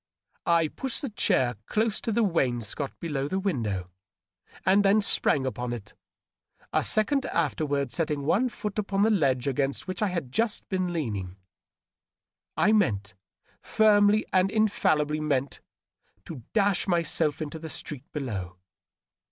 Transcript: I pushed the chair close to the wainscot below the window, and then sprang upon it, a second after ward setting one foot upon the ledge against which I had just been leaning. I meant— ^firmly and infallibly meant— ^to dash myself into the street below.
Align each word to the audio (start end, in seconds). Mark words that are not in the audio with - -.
I 0.47 0.67
pushed 0.67 1.03
the 1.03 1.11
chair 1.11 1.57
close 1.67 2.01
to 2.01 2.11
the 2.11 2.23
wainscot 2.23 2.99
below 2.99 3.27
the 3.27 3.37
window, 3.37 3.91
and 4.65 4.83
then 4.83 4.99
sprang 4.99 5.45
upon 5.45 5.73
it, 5.73 5.93
a 6.73 6.83
second 6.83 7.27
after 7.27 7.67
ward 7.67 7.91
setting 7.91 8.23
one 8.25 8.49
foot 8.49 8.79
upon 8.79 9.03
the 9.03 9.11
ledge 9.11 9.47
against 9.47 9.87
which 9.87 10.01
I 10.01 10.07
had 10.07 10.31
just 10.31 10.67
been 10.69 10.91
leaning. 10.91 11.35
I 12.57 12.71
meant— 12.71 13.13
^firmly 13.77 14.23
and 14.33 14.49
infallibly 14.49 15.19
meant— 15.19 15.61
^to 16.25 16.41
dash 16.51 16.87
myself 16.87 17.39
into 17.39 17.59
the 17.59 17.69
street 17.69 18.11
below. 18.11 18.57